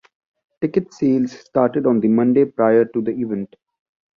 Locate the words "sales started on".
0.95-1.99